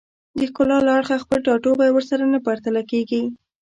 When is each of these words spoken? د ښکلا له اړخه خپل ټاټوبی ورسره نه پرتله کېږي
د 0.37 0.39
ښکلا 0.49 0.77
له 0.85 0.91
اړخه 0.97 1.17
خپل 1.23 1.39
ټاټوبی 1.45 1.89
ورسره 1.93 2.23
نه 2.33 2.39
پرتله 2.47 2.81
کېږي 2.91 3.21